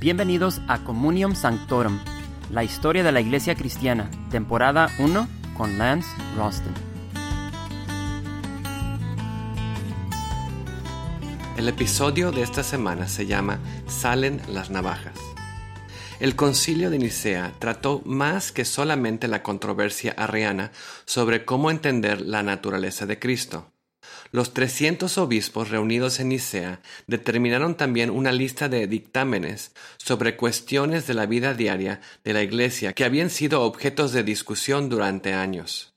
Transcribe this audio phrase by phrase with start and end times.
[0.00, 2.00] Bienvenidos a Communium Sanctorum,
[2.50, 6.72] la historia de la Iglesia Cristiana, temporada 1 con Lance Ralston.
[11.58, 13.58] El episodio de esta semana se llama
[13.88, 15.18] Salen las navajas.
[16.18, 20.72] El concilio de Nicea trató más que solamente la controversia arriana
[21.04, 23.70] sobre cómo entender la naturaleza de Cristo.
[24.32, 31.14] Los 300 obispos reunidos en Nicea determinaron también una lista de dictámenes sobre cuestiones de
[31.14, 35.94] la vida diaria de la Iglesia que habían sido objetos de discusión durante años.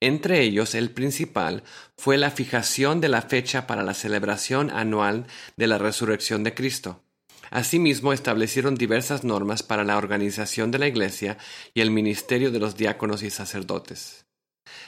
[0.00, 1.62] Entre ellos, el principal
[1.96, 7.02] fue la fijación de la fecha para la celebración anual de la resurrección de Cristo.
[7.50, 11.38] Asimismo, establecieron diversas normas para la organización de la Iglesia
[11.74, 14.27] y el ministerio de los diáconos y sacerdotes.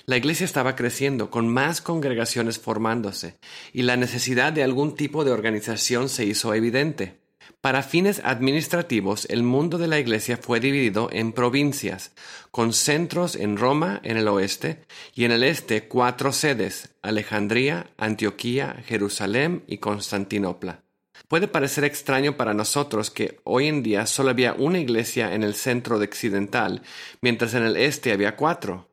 [0.06, 3.36] La iglesia estaba creciendo, con más congregaciones formándose,
[3.72, 7.20] y la necesidad de algún tipo de organización se hizo evidente.
[7.60, 12.12] Para fines administrativos, el mundo de la iglesia fue dividido en provincias,
[12.50, 18.82] con centros en Roma en el oeste y en el este cuatro sedes, Alejandría, Antioquía,
[18.86, 20.84] Jerusalén y Constantinopla.
[21.28, 25.54] Puede parecer extraño para nosotros que hoy en día solo había una iglesia en el
[25.54, 26.82] centro occidental,
[27.20, 28.89] mientras en el este había cuatro.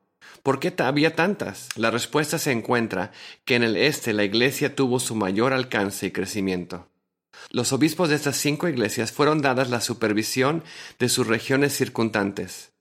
[0.48, 1.68] ¿Por qué había tantas?
[1.76, 3.12] La respuesta se encuentra
[3.44, 6.88] que en el este la iglesia tuvo su mayor alcance y crecimiento.
[7.50, 10.64] Los obispos de estas cinco iglesias fueron dadas la supervisión
[10.98, 12.72] de sus regiones circundantes.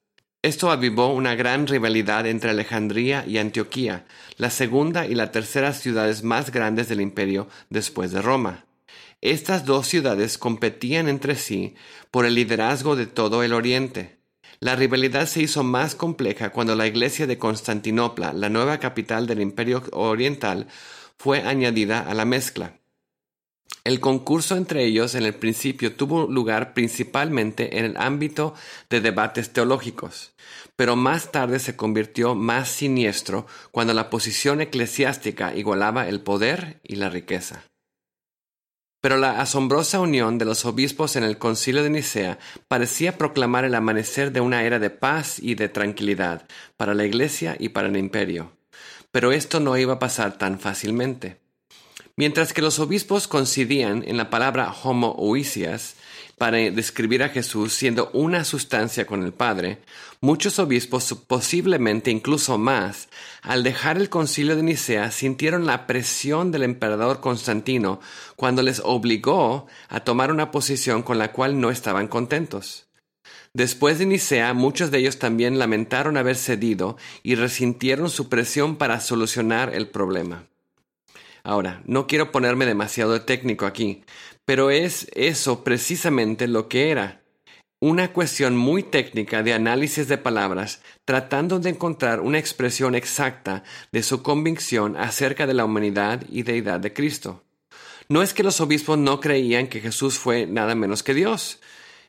[0.41, 4.05] Esto avivó una gran rivalidad entre Alejandría y Antioquía,
[4.37, 8.63] la segunda y la tercera ciudades más grandes del imperio después de Roma.
[9.19, 11.75] Estas dos ciudades competían entre sí
[12.11, 14.16] por el liderazgo de todo el Oriente.
[14.59, 19.41] La rivalidad se hizo más compleja cuando la iglesia de Constantinopla, la nueva capital del
[19.41, 20.67] Imperio Oriental,
[21.17, 22.73] fue añadida a la mezcla.
[23.83, 28.55] El concurso entre ellos en el principio tuvo lugar principalmente en el ámbito
[28.89, 30.33] de debates teológicos,
[30.75, 36.95] pero más tarde se convirtió más siniestro cuando la posición eclesiástica igualaba el poder y
[36.95, 37.63] la riqueza.
[39.07, 43.73] Pero la asombrosa unión de los obispos en el concilio de Nicea parecía proclamar el
[43.73, 46.45] amanecer de una era de paz y de tranquilidad
[46.75, 48.51] para la Iglesia y para el imperio.
[49.09, 51.39] Pero esto no iba a pasar tan fácilmente.
[52.17, 55.95] Mientras que los obispos coincidían en la palabra homoousias,
[56.37, 59.79] para describir a Jesús siendo una sustancia con el Padre,
[60.21, 63.09] muchos obispos, posiblemente incluso más,
[63.41, 67.99] al dejar el concilio de Nicea, sintieron la presión del emperador Constantino
[68.35, 72.87] cuando les obligó a tomar una posición con la cual no estaban contentos.
[73.53, 78.99] Después de Nicea, muchos de ellos también lamentaron haber cedido y resintieron su presión para
[78.99, 80.45] solucionar el problema.
[81.47, 84.03] Ahora, no quiero ponerme demasiado técnico aquí,
[84.43, 87.21] pero es eso precisamente lo que era.
[87.79, 93.63] Una cuestión muy técnica de análisis de palabras, tratando de encontrar una expresión exacta
[93.93, 97.45] de su convicción acerca de la humanidad y deidad de Cristo.
[98.09, 101.61] No es que los obispos no creían que Jesús fue nada menos que Dios.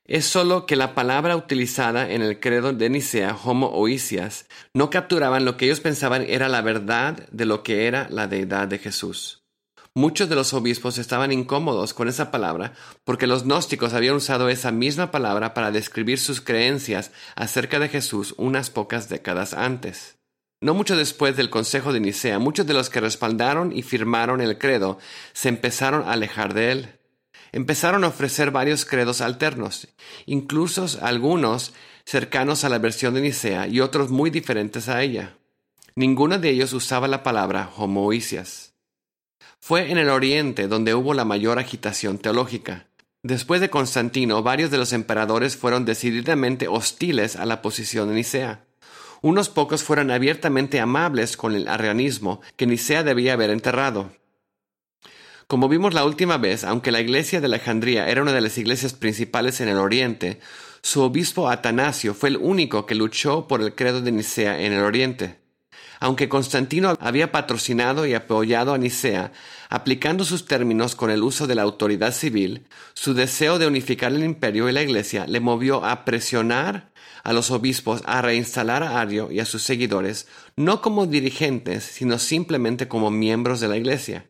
[0.09, 5.45] Es solo que la palabra utilizada en el credo de Nicea, homo oisias, no capturaban
[5.45, 9.45] lo que ellos pensaban era la verdad de lo que era la deidad de Jesús.
[9.93, 12.73] Muchos de los obispos estaban incómodos con esa palabra
[13.05, 18.35] porque los gnósticos habían usado esa misma palabra para describir sus creencias acerca de Jesús
[18.39, 20.17] unas pocas décadas antes.
[20.63, 24.57] No mucho después del Consejo de Nicea, muchos de los que respaldaron y firmaron el
[24.57, 24.99] credo
[25.35, 26.98] se empezaron a alejar de él.
[27.53, 29.89] Empezaron a ofrecer varios credos alternos,
[30.27, 31.73] incluso algunos
[32.05, 35.37] cercanos a la versión de Nicea y otros muy diferentes a ella.
[35.95, 38.75] Ninguno de ellos usaba la palabra homoisias.
[39.61, 42.87] Fue en el Oriente donde hubo la mayor agitación teológica.
[43.23, 48.65] Después de Constantino, varios de los emperadores fueron decididamente hostiles a la posición de Nicea.
[49.21, 54.13] Unos pocos fueron abiertamente amables con el arrianismo que Nicea debía haber enterrado.
[55.49, 58.93] Como vimos la última vez, aunque la iglesia de Alejandría era una de las iglesias
[58.93, 60.41] principales en el Oriente,
[60.83, 64.81] su obispo Atanasio fue el único que luchó por el credo de Nicea en el
[64.81, 65.41] Oriente.
[66.01, 69.33] Aunque Constantino había patrocinado y apoyado a Nicea,
[69.71, 74.25] aplicando sus términos con el uso de la autoridad civil, su deseo de unificar el
[74.25, 76.93] imperio y la iglesia le movió a presionar
[77.25, 82.19] a los obispos a reinstalar a Ario y a sus seguidores, no como dirigentes, sino
[82.19, 84.27] simplemente como miembros de la iglesia.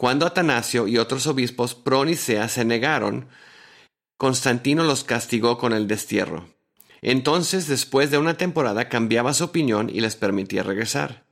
[0.00, 3.28] Cuando Atanasio y otros obispos pro Nicea se negaron,
[4.16, 6.48] Constantino los castigó con el destierro.
[7.02, 11.26] Entonces, después de una temporada, cambiaba su opinión y les permitía regresar.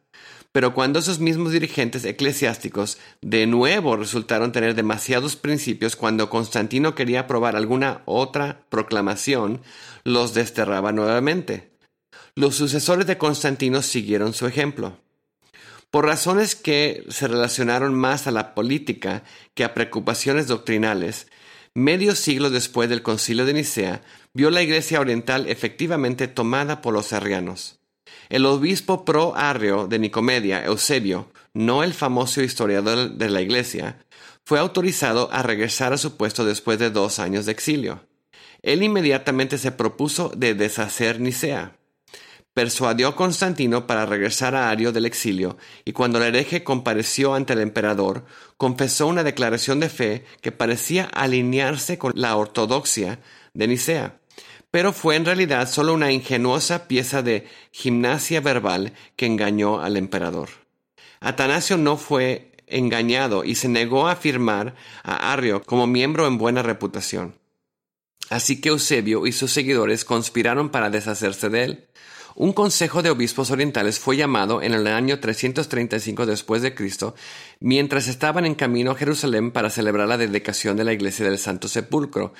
[0.52, 7.20] Pero cuando esos mismos dirigentes eclesiásticos de nuevo resultaron tener demasiados principios cuando Constantino quería
[7.20, 9.62] aprobar alguna otra proclamación,
[10.04, 11.70] los desterraba nuevamente.
[12.34, 14.98] Los sucesores de Constantino siguieron su ejemplo.
[15.90, 19.23] Por razones que se relacionaron más a la política
[19.55, 21.29] que a preocupaciones doctrinales,
[21.73, 24.02] medio siglo después del concilio de Nicea,
[24.35, 27.81] vio la Iglesia Oriental efectivamente tomada por los arrianos.
[28.29, 34.05] El obispo pro-arrio de Nicomedia, Eusebio, no el famoso historiador de la Iglesia,
[34.44, 38.06] fue autorizado a regresar a su puesto después de dos años de exilio.
[38.61, 41.77] Él inmediatamente se propuso de deshacer Nicea
[42.58, 47.52] persuadió a Constantino para regresar a Ario del exilio, y cuando el hereje compareció ante
[47.52, 48.25] el emperador,
[48.56, 53.20] confesó una declaración de fe que parecía alinearse con la ortodoxia
[53.55, 54.19] de Nicea,
[54.72, 60.49] pero fue en realidad solo una ingenuosa pieza de gimnasia verbal que engañó al emperador.
[61.20, 66.64] Atanasio no fue engañado y se negó a firmar a Arrio como miembro en buena
[66.64, 67.37] reputación.
[68.31, 71.88] Así que Eusebio y sus seguidores conspiraron para deshacerse de él.
[72.40, 77.17] Un consejo de obispos orientales fue llamado en el año 335 después de Cristo,
[77.58, 81.67] mientras estaban en camino a Jerusalén para celebrar la dedicación de la iglesia del Santo
[81.67, 82.32] Sepulcro,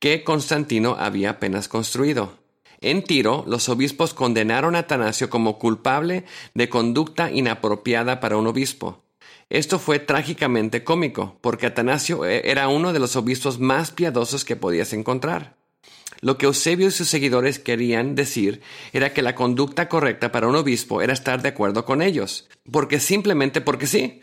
[0.00, 2.36] que Constantino había apenas construido.
[2.80, 6.24] En Tiro, los obispos condenaron a Atanasio como culpable
[6.54, 9.04] de conducta inapropiada para un obispo.
[9.50, 14.92] Esto fue trágicamente cómico, porque Atanasio era uno de los obispos más piadosos que podías
[14.92, 15.54] encontrar.
[16.24, 18.62] Lo que Eusebio y sus seguidores querían decir
[18.94, 22.98] era que la conducta correcta para un obispo era estar de acuerdo con ellos, porque
[22.98, 24.22] simplemente porque sí,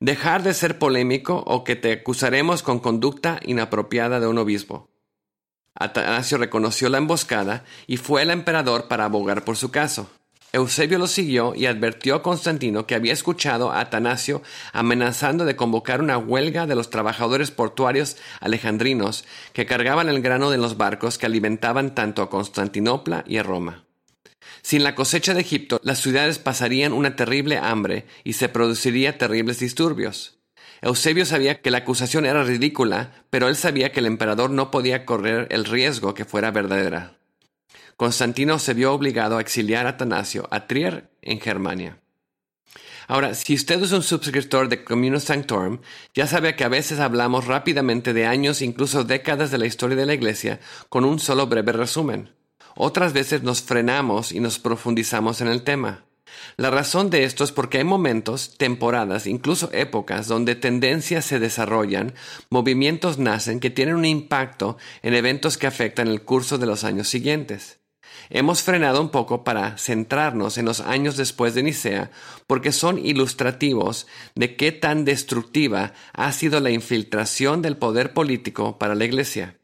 [0.00, 4.88] dejar de ser polémico o que te acusaremos con conducta inapropiada de un obispo.
[5.74, 10.08] Atanasio reconoció la emboscada y fue al emperador para abogar por su caso.
[10.54, 14.42] Eusebio lo siguió y advirtió a Constantino que había escuchado a Atanasio
[14.74, 20.58] amenazando de convocar una huelga de los trabajadores portuarios alejandrinos que cargaban el grano de
[20.58, 23.84] los barcos que alimentaban tanto a Constantinopla y a Roma.
[24.60, 29.58] Sin la cosecha de Egipto, las ciudades pasarían una terrible hambre y se produciría terribles
[29.58, 30.38] disturbios.
[30.82, 35.06] Eusebio sabía que la acusación era ridícula, pero él sabía que el emperador no podía
[35.06, 37.21] correr el riesgo que fuera verdadera.
[37.96, 41.98] Constantino se vio obligado a exiliar a Atanasio a Trier, en Germania.
[43.08, 45.80] Ahora, si usted es un suscriptor de Communio Sanctorum,
[46.14, 50.06] ya sabe que a veces hablamos rápidamente de años, incluso décadas de la historia de
[50.06, 52.34] la Iglesia, con un solo breve resumen.
[52.74, 56.04] Otras veces nos frenamos y nos profundizamos en el tema.
[56.56, 62.14] La razón de esto es porque hay momentos, temporadas, incluso épocas donde tendencias se desarrollan,
[62.48, 67.08] movimientos nacen que tienen un impacto en eventos que afectan el curso de los años
[67.08, 67.81] siguientes.
[68.30, 72.10] Hemos frenado un poco para centrarnos en los años después de Nicea,
[72.46, 78.94] porque son ilustrativos de qué tan destructiva ha sido la infiltración del poder político para
[78.94, 79.56] la Iglesia.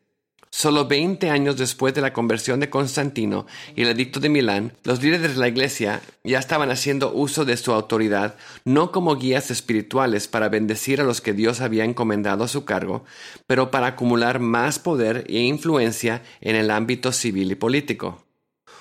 [0.50, 3.46] Solo 20 años después de la conversión de Constantino
[3.76, 7.58] y el edicto de Milán, los líderes de la Iglesia ya estaban haciendo uso de
[7.58, 12.48] su autoridad no como guías espirituales para bendecir a los que Dios había encomendado a
[12.48, 13.04] su cargo,
[13.46, 18.27] pero para acumular más poder e influencia en el ámbito civil y político.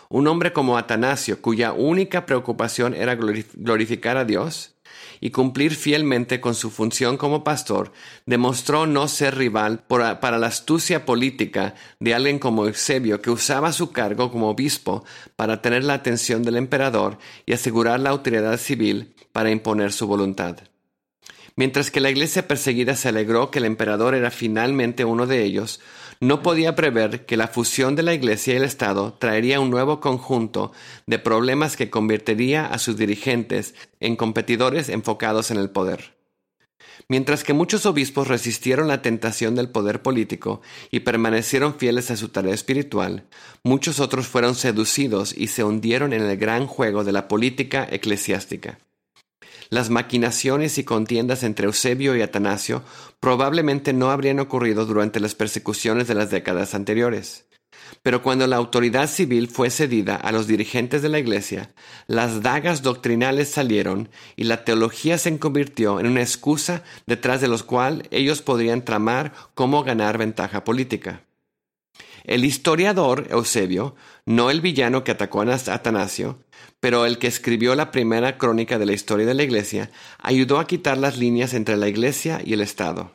[0.10, 4.74] Un hombre como Atanasio, cuya única preocupación era glorificar a Dios
[5.20, 7.92] y cumplir fielmente con su función como pastor,
[8.26, 13.92] demostró no ser rival para la astucia política de alguien como Eusebio, que usaba su
[13.92, 15.04] cargo como obispo
[15.36, 20.58] para tener la atención del emperador y asegurar la autoridad civil para imponer su voluntad.
[21.58, 25.82] Mientras que la iglesia perseguida se alegró que el emperador era finalmente uno de ellos,
[26.20, 30.00] no podía prever que la fusión de la Iglesia y el Estado traería un nuevo
[30.00, 30.72] conjunto
[31.08, 36.16] de problemas que convertiría a sus dirigentes en competidores enfocados en el poder.
[37.10, 40.62] Mientras que muchos obispos resistieron la tentación del poder político
[40.92, 43.24] y permanecieron fieles a su tarea espiritual,
[43.64, 48.78] muchos otros fueron seducidos y se hundieron en el gran juego de la política eclesiástica.
[49.70, 52.84] Las maquinaciones y contiendas entre Eusebio y Atanasio
[53.20, 57.46] probablemente no habrían ocurrido durante las persecuciones de las décadas anteriores.
[58.02, 61.74] Pero cuando la autoridad civil fue cedida a los dirigentes de la Iglesia,
[62.08, 67.64] las dagas doctrinales salieron y la teología se convirtió en una excusa detrás de los
[67.64, 71.27] cual ellos podrían tramar cómo ganar ventaja política.
[72.28, 76.40] El historiador Eusebio, no el villano que atacó a Atanasio,
[76.82, 80.68] pero el que escribió la primera crónica de la historia de la Iglesia, ayudó a
[80.68, 83.14] quitar las líneas entre la Iglesia y el Estado.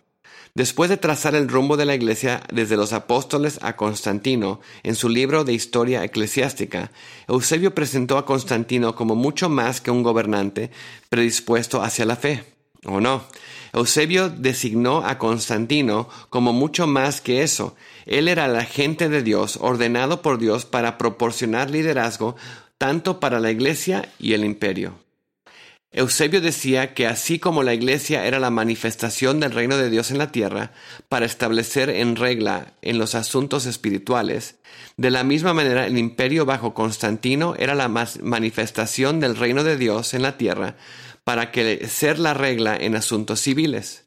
[0.54, 5.11] Después de trazar el rumbo de la Iglesia desde los apóstoles a Constantino, en su
[5.11, 6.90] libro de historia eclesiástica,
[7.28, 10.71] Eusebio presentó a Constantino como mucho más que un gobernante
[11.11, 12.45] predispuesto hacia la fe.
[12.85, 13.25] ¿O no?
[13.73, 17.77] Eusebio designó a Constantino como mucho más que eso.
[18.07, 22.37] Él era el agente de Dios, ordenado por Dios para proporcionar liderazgo
[22.79, 24.95] tanto para la Iglesia y el imperio.
[25.93, 30.19] Eusebio decía que así como la Iglesia era la manifestación del reino de Dios en
[30.19, 30.73] la tierra
[31.09, 34.57] para establecer en regla en los asuntos espirituales,
[34.97, 40.15] de la misma manera el imperio bajo Constantino era la manifestación del reino de Dios
[40.15, 40.77] en la tierra
[41.25, 44.07] para que ser la regla en asuntos civiles.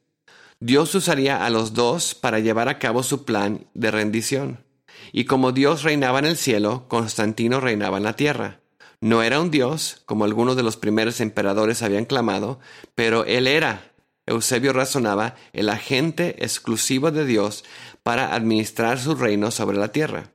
[0.59, 4.63] Dios usaría a los dos para llevar a cabo su plan de rendición.
[5.11, 8.59] Y como Dios reinaba en el cielo, Constantino reinaba en la tierra.
[9.01, 12.59] No era un dios, como algunos de los primeros emperadores habían clamado,
[12.95, 13.91] pero él era,
[14.25, 17.63] Eusebio razonaba, el agente exclusivo de Dios
[18.03, 20.31] para administrar su reino sobre la tierra.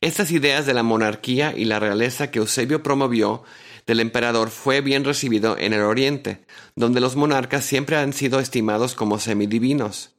[0.00, 3.44] Estas ideas de la monarquía y la realeza que Eusebio promovió
[3.86, 6.44] del emperador fue bien recibido en el Oriente,
[6.76, 10.10] donde los monarcas siempre han sido estimados como semidivinos.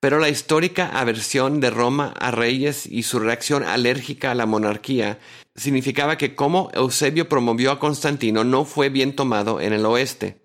[0.00, 5.18] Pero la histórica aversión de Roma a reyes y su reacción alérgica a la monarquía
[5.54, 10.40] significaba que como Eusebio promovió a Constantino no fue bien tomado en el oeste.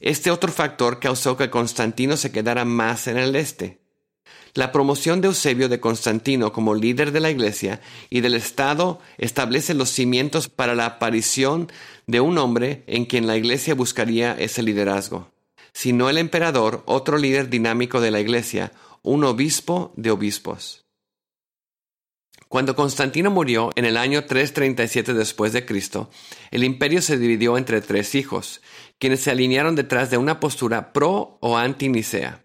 [0.00, 3.80] Este otro factor causó que Constantino se quedara más en el este.
[4.54, 9.74] La promoción de Eusebio de Constantino como líder de la Iglesia y del Estado establece
[9.74, 11.70] los cimientos para la aparición
[12.08, 15.30] de un hombre en quien la Iglesia buscaría ese liderazgo.
[15.72, 18.72] Si no el emperador, otro líder dinámico de la Iglesia,
[19.02, 20.86] un obispo de obispos.
[22.48, 26.08] Cuando Constantino murió en el año 337 después de Cristo,
[26.50, 28.62] el imperio se dividió entre tres hijos,
[28.98, 32.42] quienes se alinearon detrás de una postura pro o anti Nicea.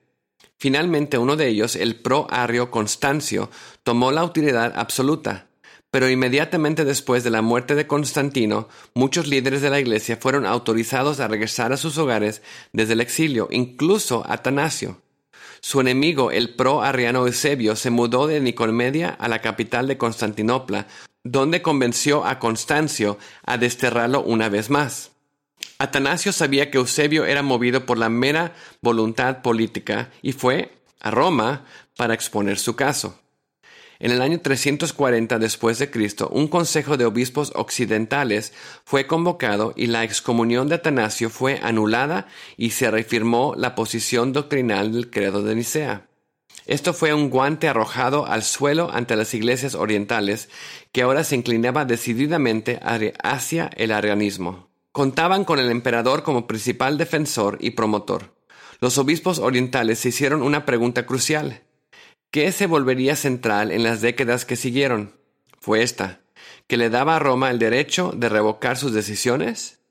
[0.57, 3.49] Finalmente uno de ellos, el pro-arrio Constancio,
[3.83, 5.47] tomó la autoridad absoluta,
[5.93, 11.19] pero inmediatamente después de la muerte de Constantino, muchos líderes de la Iglesia fueron autorizados
[11.19, 14.99] a regresar a sus hogares desde el exilio, incluso Atanasio.
[15.61, 20.87] Su enemigo, el pro-arriano Eusebio, se mudó de Nicomedia a la capital de Constantinopla,
[21.23, 25.11] donde convenció a Constancio a desterrarlo una vez más.
[25.77, 31.65] Atanasio sabía que Eusebio era movido por la mera voluntad política y fue a Roma
[31.95, 33.19] para exponer su caso.
[34.03, 38.51] En el año 340 después de Cristo, un consejo de obispos occidentales
[38.83, 44.91] fue convocado y la excomunión de Atanasio fue anulada y se reafirmó la posición doctrinal
[44.91, 46.07] del credo de Nicea.
[46.65, 50.49] Esto fue un guante arrojado al suelo ante las iglesias orientales
[50.91, 52.81] que ahora se inclinaba decididamente
[53.23, 54.67] hacia el arianismo.
[54.91, 58.35] Contaban con el emperador como principal defensor y promotor.
[58.81, 61.61] Los obispos orientales se hicieron una pregunta crucial.
[62.33, 65.13] ¿Qué se volvería central en las décadas que siguieron?
[65.59, 66.21] Fue esta,
[66.65, 69.81] que le daba a Roma el derecho de revocar sus decisiones.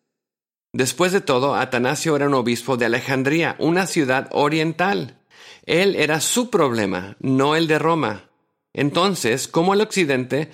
[0.72, 5.20] Después de todo, Atanasio era un obispo de Alejandría, una ciudad oriental.
[5.66, 8.28] Él era su problema, no el de Roma.
[8.72, 10.50] Entonces, ¿cómo el Occidente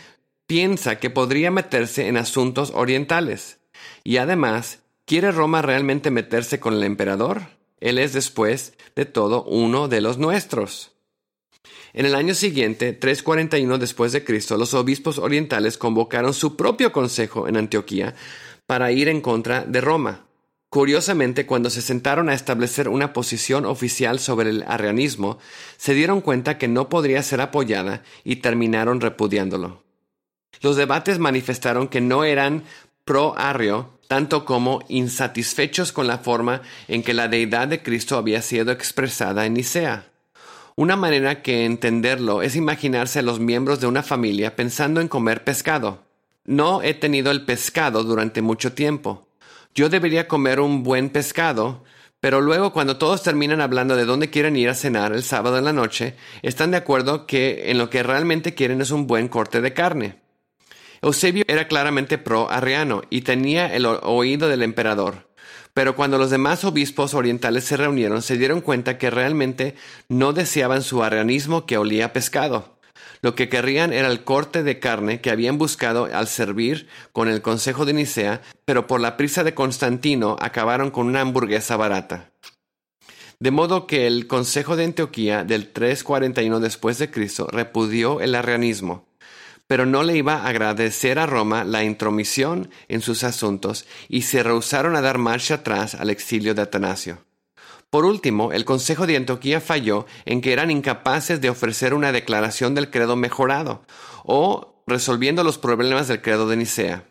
[0.47, 3.61] piensa que podría meterse en asuntos orientales?
[4.05, 7.45] Y además, ¿quiere Roma realmente meterse con el emperador?
[7.81, 10.93] Él es después de todo uno de los nuestros.
[11.93, 17.49] En el año siguiente, 341 después de Cristo, los obispos orientales convocaron su propio consejo
[17.49, 18.15] en Antioquía
[18.67, 20.27] para ir en contra de Roma.
[20.71, 25.39] Curiosamente, cuando se sentaron a establecer una posición oficial sobre el arrianismo,
[25.79, 29.83] se dieron cuenta que no podría ser apoyada y terminaron repudiándolo.
[30.61, 32.65] Los debates manifestaron que no eran
[33.07, 38.71] pro-arrio, tanto como insatisfechos con la forma en que la deidad de Cristo había sido
[38.71, 40.08] expresada en Nicea.
[40.79, 45.43] Una manera que entenderlo es imaginarse a los miembros de una familia pensando en comer
[45.43, 46.05] pescado.
[46.45, 49.27] No he tenido el pescado durante mucho tiempo.
[49.75, 51.83] Yo debería comer un buen pescado,
[52.21, 55.65] pero luego cuando todos terminan hablando de dónde quieren ir a cenar el sábado en
[55.65, 59.61] la noche, están de acuerdo que en lo que realmente quieren es un buen corte
[59.61, 60.21] de carne.
[61.03, 65.28] Eusebio era claramente pro-arriano y tenía el oído del emperador.
[65.79, 69.77] Pero cuando los demás obispos orientales se reunieron, se dieron cuenta que realmente
[70.09, 72.81] no deseaban su arrianismo que olía a pescado.
[73.23, 77.43] Lo que querrían era el corte de carne que habían buscado al servir con el
[77.43, 82.33] Consejo de Nicea, pero por la prisa de Constantino acabaron con una hamburguesa barata.
[83.39, 89.08] De modo que el Consejo de Antioquía del 341 después de Cristo repudió el arrianismo
[89.69, 94.43] pero no le iba a agradecer a Roma la intromisión en sus asuntos y se
[94.43, 97.25] rehusaron a dar marcha atrás al exilio de Atanasio.
[97.91, 102.75] Por último, el Consejo de Antioquía falló en que eran incapaces de ofrecer una declaración
[102.75, 103.87] del credo mejorado
[104.25, 107.05] o resolviendo los problemas del credo de Nicea.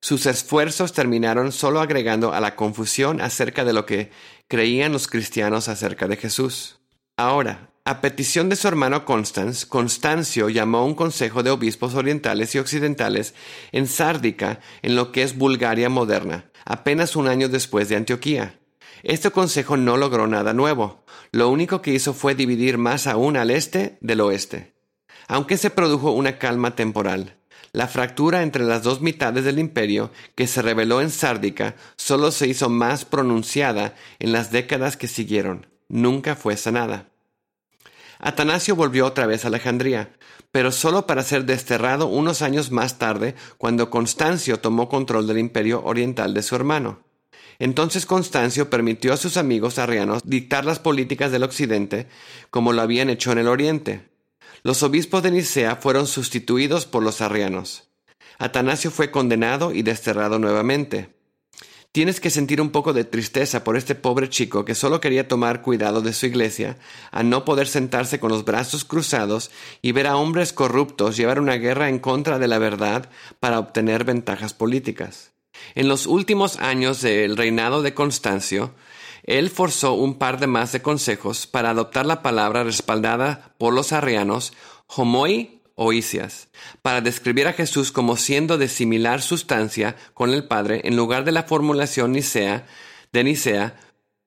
[0.00, 4.10] Sus esfuerzos terminaron solo agregando a la confusión acerca de lo que
[4.48, 6.80] creían los cristianos acerca de Jesús.
[7.16, 12.60] Ahora, a petición de su hermano Constans, Constancio llamó un consejo de obispos orientales y
[12.60, 13.34] occidentales
[13.72, 18.60] en Sárdica, en lo que es Bulgaria moderna, apenas un año después de Antioquía.
[19.02, 23.50] Este consejo no logró nada nuevo, lo único que hizo fue dividir más aún al
[23.50, 24.72] este del oeste.
[25.26, 27.38] Aunque se produjo una calma temporal,
[27.72, 32.46] la fractura entre las dos mitades del imperio que se reveló en Sárdica solo se
[32.46, 35.66] hizo más pronunciada en las décadas que siguieron.
[35.88, 37.09] Nunca fue sanada.
[38.20, 40.12] Atanasio volvió otra vez a Alejandría,
[40.52, 45.82] pero solo para ser desterrado unos años más tarde cuando Constancio tomó control del imperio
[45.84, 47.00] oriental de su hermano.
[47.58, 52.08] Entonces Constancio permitió a sus amigos arrianos dictar las políticas del occidente
[52.50, 54.08] como lo habían hecho en el oriente.
[54.62, 57.88] Los obispos de Nicea fueron sustituidos por los arrianos.
[58.38, 61.19] Atanasio fue condenado y desterrado nuevamente.
[61.92, 65.60] Tienes que sentir un poco de tristeza por este pobre chico que solo quería tomar
[65.60, 66.78] cuidado de su iglesia,
[67.10, 69.50] a no poder sentarse con los brazos cruzados
[69.82, 74.04] y ver a hombres corruptos llevar una guerra en contra de la verdad para obtener
[74.04, 75.32] ventajas políticas.
[75.74, 78.72] En los últimos años del reinado de Constancio,
[79.24, 83.92] él forzó un par de más de consejos para adoptar la palabra respaldada por los
[83.92, 84.52] arrianos
[84.86, 85.59] homoi
[86.82, 91.32] Para describir a Jesús como siendo de similar sustancia con el Padre en lugar de
[91.32, 93.80] la formulación de Nicea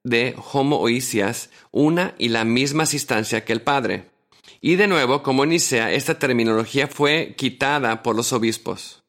[0.04, 4.10] de Homo Oisias, una y la misma sustancia que el Padre.
[4.62, 9.04] Y de nuevo, como en Nicea, esta terminología fue quitada por los obispos.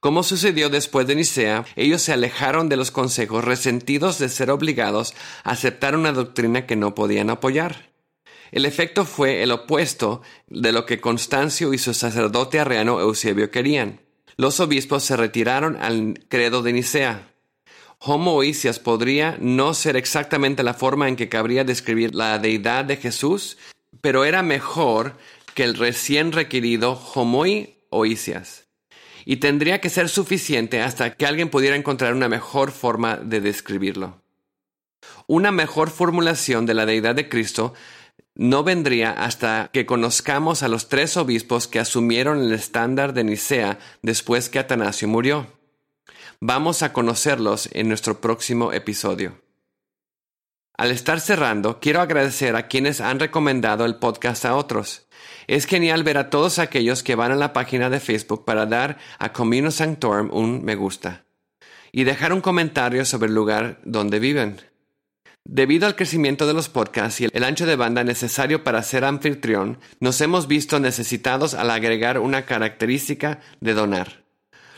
[0.00, 5.14] Como sucedió después de Nicea, ellos se alejaron de los consejos resentidos de ser obligados
[5.44, 7.89] a aceptar una doctrina que no podían apoyar.
[8.52, 14.00] El efecto fue el opuesto de lo que Constancio y su sacerdote arreano Eusebio querían.
[14.36, 17.30] Los obispos se retiraron al credo de Nicea.
[17.98, 18.40] Homo
[18.82, 23.58] podría no ser exactamente la forma en que cabría describir la deidad de Jesús,
[24.00, 25.16] pero era mejor
[25.54, 28.64] que el recién requerido homoi oisias.
[29.26, 34.22] Y tendría que ser suficiente hasta que alguien pudiera encontrar una mejor forma de describirlo.
[35.26, 37.74] Una mejor formulación de la deidad de Cristo
[38.34, 43.78] no vendría hasta que conozcamos a los tres obispos que asumieron el estándar de Nicea
[44.02, 45.46] después que Atanasio murió.
[46.40, 49.40] Vamos a conocerlos en nuestro próximo episodio.
[50.76, 55.06] Al estar cerrando, quiero agradecer a quienes han recomendado el podcast a otros.
[55.46, 58.96] Es genial ver a todos aquellos que van a la página de Facebook para dar
[59.18, 61.24] a Comino Sanctorum un me gusta
[61.92, 64.69] y dejar un comentario sobre el lugar donde viven.
[65.44, 69.78] Debido al crecimiento de los podcasts y el ancho de banda necesario para ser anfitrión,
[69.98, 74.24] nos hemos visto necesitados al agregar una característica de donar.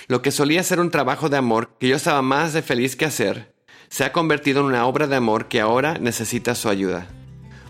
[0.08, 3.04] Lo que solía ser un trabajo de amor que yo estaba más de feliz que
[3.04, 3.54] hacer,
[3.88, 7.06] se ha convertido en una obra de amor que ahora necesita su ayuda.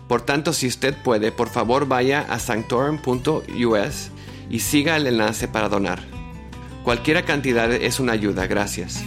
[0.07, 4.11] Por tanto, si usted puede, por favor vaya a sanctorum.us
[4.49, 6.01] y siga el enlace para donar.
[6.83, 9.03] Cualquier cantidad es una ayuda, gracias.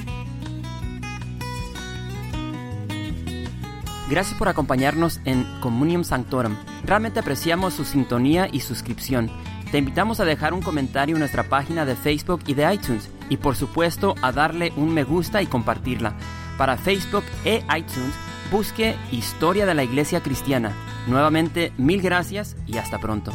[4.09, 6.55] Gracias por acompañarnos en Communium Sanctorum.
[6.85, 9.31] Realmente apreciamos su sintonía y suscripción.
[9.73, 13.37] Te invitamos a dejar un comentario en nuestra página de Facebook y de iTunes y
[13.37, 16.15] por supuesto a darle un me gusta y compartirla.
[16.57, 18.15] Para Facebook e iTunes,
[18.53, 20.73] busque Historia de la Iglesia Cristiana.
[21.09, 23.33] Nuevamente, mil gracias y hasta pronto.